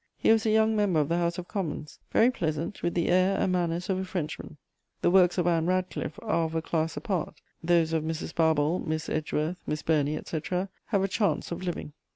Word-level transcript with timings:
He 0.17 0.31
was 0.31 0.47
a 0.47 0.49
young 0.49 0.75
member 0.75 0.99
of 0.99 1.09
the 1.09 1.17
House 1.17 1.37
of 1.37 1.47
Commons, 1.47 1.99
very 2.11 2.31
pleasant, 2.31 2.81
with 2.81 2.95
the 2.95 3.09
air 3.09 3.37
and 3.39 3.51
manners 3.51 3.87
of 3.87 3.99
a 3.99 4.03
Frenchman. 4.03 4.57
The 5.03 5.11
works 5.11 5.37
of 5.37 5.45
Ann 5.45 5.67
Radcliffe 5.67 6.17
are 6.23 6.43
of 6.45 6.55
a 6.55 6.61
class 6.63 6.97
apart 6.97 7.39
Those 7.63 7.93
of 7.93 8.03
Mrs. 8.03 8.33
Barbauld, 8.33 8.87
Miss 8.87 9.09
Edgeworth, 9.09 9.57
Miss 9.67 9.83
Burney, 9.83 10.17
etc., 10.17 10.69
have 10.87 11.03
a 11.03 11.07
chance 11.07 11.51
of 11.51 11.61
living. 11.61 11.93